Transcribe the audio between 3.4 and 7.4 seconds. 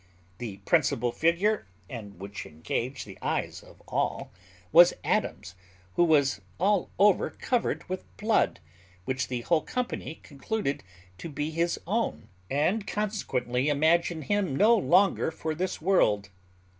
of all, was Adams, who was all over